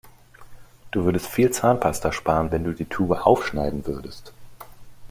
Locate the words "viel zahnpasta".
1.27-2.11